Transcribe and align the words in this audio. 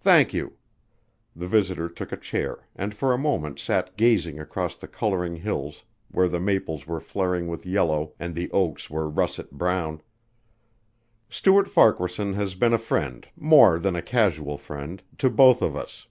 "Thank 0.00 0.32
you." 0.32 0.54
The 1.36 1.46
visitor 1.46 1.90
took 1.90 2.12
a 2.12 2.16
chair 2.16 2.66
and 2.74 2.94
for 2.94 3.12
a 3.12 3.18
moment 3.18 3.58
sat 3.58 3.94
gazing 3.94 4.40
across 4.40 4.74
the 4.74 4.88
coloring 4.88 5.36
hills 5.36 5.84
where 6.10 6.28
the 6.28 6.40
maples 6.40 6.86
were 6.86 6.98
flaring 6.98 7.46
with 7.46 7.66
yellow 7.66 8.14
and 8.18 8.34
the 8.34 8.50
oaks 8.52 8.88
were 8.88 9.06
russet 9.06 9.50
brown. 9.50 10.00
"Stuart 11.28 11.68
Farquaharson 11.68 12.32
has 12.32 12.54
been 12.54 12.72
a 12.72 12.78
friend... 12.78 13.28
more 13.36 13.78
than 13.78 13.96
a 13.96 14.00
casual 14.00 14.56
friend... 14.56 15.02
to 15.18 15.28
both 15.28 15.60
of 15.60 15.76
us." 15.76 16.06